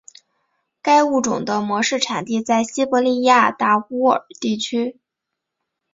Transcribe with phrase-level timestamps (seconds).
[0.81, 4.99] 该物种的模式产地在西伯利亚达乌尔地区。